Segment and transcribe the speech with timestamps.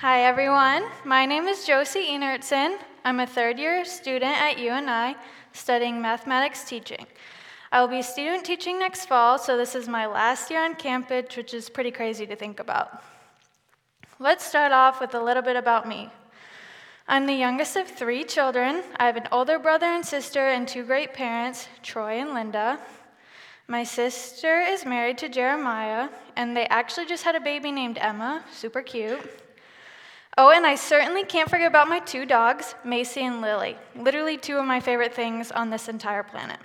[0.00, 0.84] Hi, everyone.
[1.04, 2.78] My name is Josie Einertson.
[3.04, 5.16] I'm a third year student at UNI
[5.52, 7.04] studying mathematics teaching.
[7.72, 11.36] I will be student teaching next fall, so this is my last year on campus,
[11.36, 13.02] which is pretty crazy to think about.
[14.20, 16.10] Let's start off with a little bit about me.
[17.08, 18.84] I'm the youngest of three children.
[18.98, 22.78] I have an older brother and sister and two great parents, Troy and Linda.
[23.66, 28.44] My sister is married to Jeremiah, and they actually just had a baby named Emma,
[28.52, 29.28] super cute.
[30.40, 34.56] Oh, and I certainly can't forget about my two dogs, Macy and Lily, literally two
[34.56, 36.60] of my favorite things on this entire planet.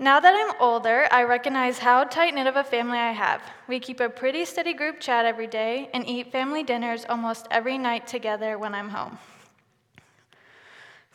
[0.00, 3.40] Now that I'm older, I recognize how tight knit of a family I have.
[3.68, 7.78] We keep a pretty steady group chat every day and eat family dinners almost every
[7.78, 9.16] night together when I'm home.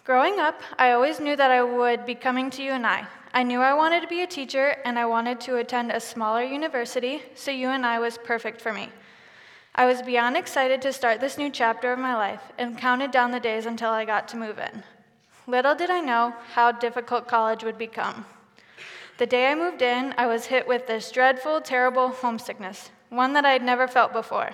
[0.05, 2.85] Growing up, I always knew that I would be coming to UNI.
[2.85, 5.99] I I knew I wanted to be a teacher and I wanted to attend a
[5.99, 8.89] smaller university, so UNI was perfect for me.
[9.75, 13.31] I was beyond excited to start this new chapter of my life and counted down
[13.31, 14.83] the days until I got to move in.
[15.47, 18.25] Little did I know how difficult college would become.
[19.17, 23.45] The day I moved in, I was hit with this dreadful, terrible homesickness, one that
[23.45, 24.51] I had never felt before.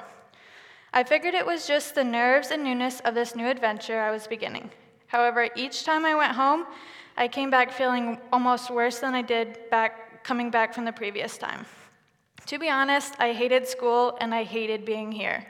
[0.93, 4.25] I figured it was just the nerves and newness of this new adventure I was
[4.25, 4.71] beginning.
[5.07, 6.65] However, each time I went home,
[7.17, 11.37] I came back feeling almost worse than I did back coming back from the previous
[11.37, 11.65] time.
[12.49, 15.45] To be honest, I hated school and I hated being here.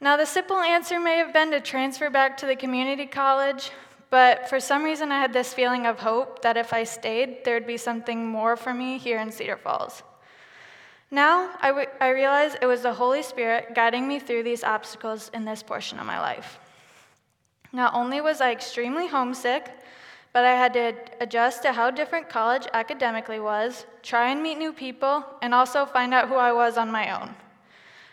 [0.00, 3.72] Now, the simple answer may have been to transfer back to the community college,
[4.08, 7.66] but for some reason I had this feeling of hope that if I stayed, there'd
[7.66, 10.02] be something more for me here in Cedar Falls.
[11.10, 15.30] Now, I, w- I realize it was the Holy Spirit guiding me through these obstacles
[15.34, 16.58] in this portion of my life.
[17.70, 19.70] Not only was I extremely homesick,
[20.32, 24.72] but I had to adjust to how different college academically was, try and meet new
[24.72, 27.34] people, and also find out who I was on my own.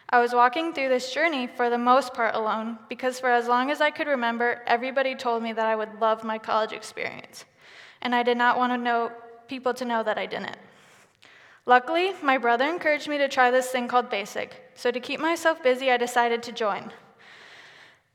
[0.09, 3.71] I was walking through this journey for the most part alone because for as long
[3.71, 7.45] as I could remember, everybody told me that I would love my college experience,
[8.01, 9.11] and I did not want to know
[9.47, 10.57] people to know that I didn't.
[11.65, 15.63] Luckily, my brother encouraged me to try this thing called Basic, so to keep myself
[15.63, 16.91] busy, I decided to join.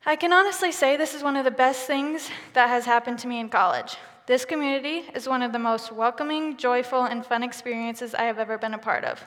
[0.06, 3.28] I can honestly say this is one of the best things that has happened to
[3.28, 3.99] me in college.
[4.25, 8.56] This community is one of the most welcoming, joyful, and fun experiences I have ever
[8.56, 9.22] been a part of.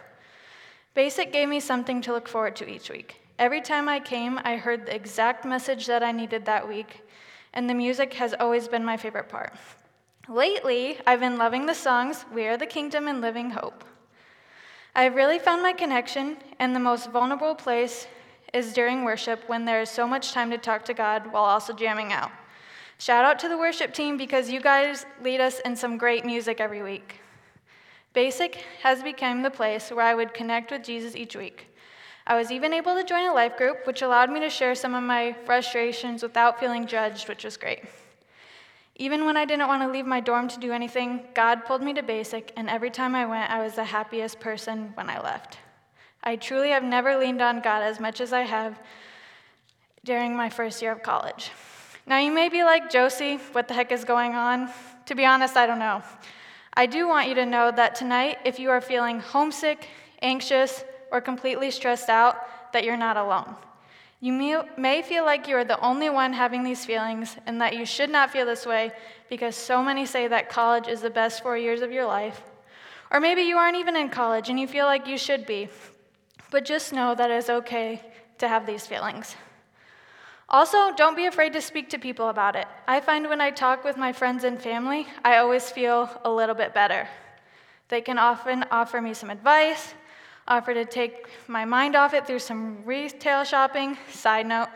[0.96, 3.22] Basic gave me something to look forward to each week.
[3.38, 7.08] Every time I came, I heard the exact message that I needed that week,
[7.54, 9.54] and the music has always been my favorite part.
[10.28, 13.84] Lately, I've been loving the songs We Are the Kingdom and Living Hope.
[14.96, 18.08] I have really found my connection, and the most vulnerable place
[18.54, 21.74] is during worship when there is so much time to talk to God while also
[21.74, 22.32] jamming out.
[23.00, 26.62] Shout out to the worship team because you guys lead us in some great music
[26.62, 27.20] every week.
[28.14, 31.68] Basic has become the place where I would connect with Jesus each week.
[32.28, 34.94] I was even able to join a life group, which allowed me to share some
[34.94, 37.82] of my frustrations without feeling judged, which was great.
[38.96, 41.94] Even when I didn't want to leave my dorm to do anything, God pulled me
[41.96, 45.58] to Basic, and every time I went, I was the happiest person when I left.
[46.24, 48.80] I truly have never leaned on God as much as I have
[50.06, 51.52] during my first year of college.
[52.06, 54.70] Now, you may be like, Josie, what the heck is going on?
[55.06, 56.02] To be honest, I don't know.
[56.74, 59.88] I do want you to know that tonight, if you are feeling homesick,
[60.22, 62.38] anxious, or completely stressed out,
[62.74, 63.56] that you're not alone.
[64.20, 67.86] You may feel like you are the only one having these feelings and that you
[67.86, 68.94] should not feel this way
[69.30, 72.42] because so many say that college is the best four years of your life.
[73.12, 75.68] Or maybe you aren't even in college and you feel like you should be
[76.54, 78.00] but just know that it's okay
[78.38, 79.36] to have these feelings.
[80.48, 82.68] Also, don't be afraid to speak to people about it.
[82.88, 86.54] I find when I talk with my friends and family, I always feel a little
[86.54, 87.08] bit better.
[87.90, 89.96] They can often offer me some advice,
[90.48, 93.98] offer to take my mind off it through some retail shopping.
[94.12, 94.70] Side note,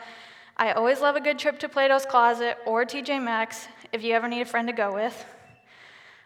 [0.56, 4.26] I always love a good trip to Plato's Closet or TJ Maxx if you ever
[4.26, 5.24] need a friend to go with.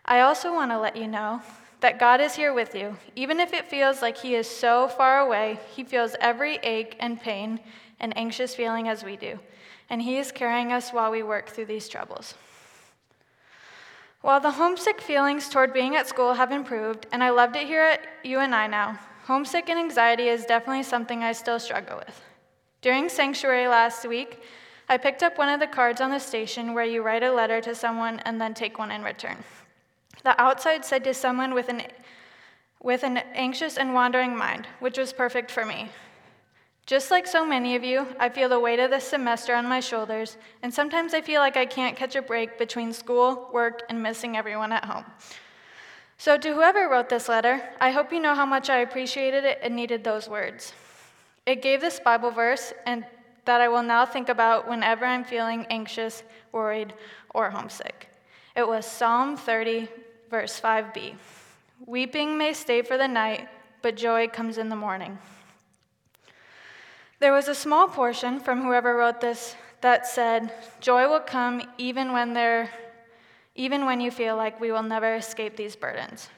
[0.06, 1.42] I also want to let you know
[1.82, 2.96] that God is here with you.
[3.14, 7.20] Even if it feels like He is so far away, He feels every ache and
[7.20, 7.60] pain
[8.00, 9.38] and anxious feeling as we do.
[9.90, 12.34] And He is carrying us while we work through these troubles.
[14.22, 17.82] While the homesick feelings toward being at school have improved, and I loved it here
[17.82, 22.22] at UNI now, homesick and anxiety is definitely something I still struggle with.
[22.80, 24.40] During sanctuary last week,
[24.88, 27.60] I picked up one of the cards on the station where you write a letter
[27.62, 29.38] to someone and then take one in return.
[30.24, 31.82] The outside said to someone with an,
[32.82, 35.88] with an anxious and wandering mind, which was perfect for me.
[36.84, 39.80] Just like so many of you, I feel the weight of this semester on my
[39.80, 44.02] shoulders, and sometimes I feel like I can't catch a break between school, work, and
[44.02, 45.04] missing everyone at home.
[46.18, 49.58] So, to whoever wrote this letter, I hope you know how much I appreciated it
[49.62, 50.72] and needed those words.
[51.46, 53.04] It gave this Bible verse and
[53.44, 56.22] that I will now think about whenever I'm feeling anxious,
[56.52, 56.94] worried,
[57.34, 58.08] or homesick.
[58.54, 59.88] It was Psalm 30,
[60.32, 61.12] verse 5b.
[61.84, 63.50] Weeping may stay for the night,
[63.82, 65.18] but joy comes in the morning.
[67.20, 70.50] There was a small portion from whoever wrote this that said,
[70.80, 72.70] Joy will come even when there
[73.54, 76.30] even when you feel like we will never escape these burdens.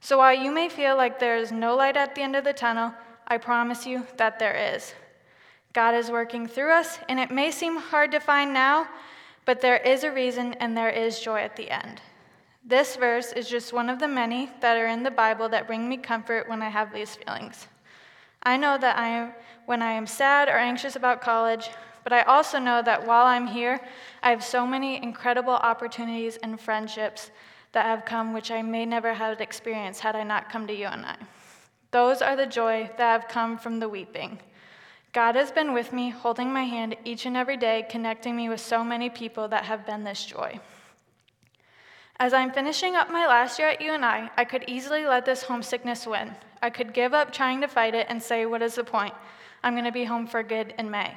[0.00, 2.54] So while you may feel like there is no light at the end of the
[2.54, 2.94] tunnel,
[3.28, 4.94] I promise you that there is.
[5.74, 8.88] God is working through us, and it may seem hard to find now,
[9.44, 12.00] but there is a reason and there is joy at the end.
[12.64, 15.88] This verse is just one of the many that are in the Bible that bring
[15.88, 17.66] me comfort when I have these feelings.
[18.44, 19.32] I know that I am,
[19.66, 21.70] when I am sad or anxious about college,
[22.04, 23.80] but I also know that while I'm here,
[24.22, 27.32] I have so many incredible opportunities and friendships
[27.72, 31.16] that have come which I may never have experienced had I not come to UNI.
[31.90, 34.38] Those are the joy that have come from the weeping.
[35.12, 38.60] God has been with me, holding my hand each and every day, connecting me with
[38.60, 40.58] so many people that have been this joy.
[42.22, 46.06] As I'm finishing up my last year at UNI, I could easily let this homesickness
[46.06, 46.30] win.
[46.62, 49.12] I could give up trying to fight it and say, What is the point?
[49.64, 51.16] I'm going to be home for good in May.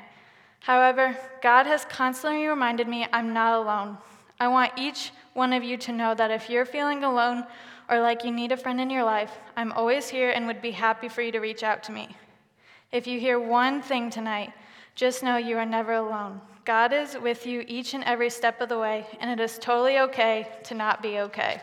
[0.62, 4.00] However, God has constantly reminded me I'm not alone.
[4.40, 7.46] I want each one of you to know that if you're feeling alone
[7.88, 10.72] or like you need a friend in your life, I'm always here and would be
[10.72, 12.18] happy for you to reach out to me.
[12.92, 14.54] If you hear one thing tonight,
[14.96, 16.42] just know you are never alone.
[16.64, 20.00] God is with you each and every step of the way, and it is totally
[20.00, 21.62] okay to not be okay.